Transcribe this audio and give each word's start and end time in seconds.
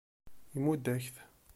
Imudd-ak-t. 0.55 1.15